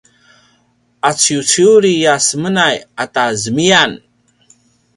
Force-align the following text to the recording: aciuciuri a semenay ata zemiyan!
aciuciuri 1.09 1.93
a 2.13 2.15
semenay 2.27 2.75
ata 3.03 3.23
zemiyan! 3.41 3.91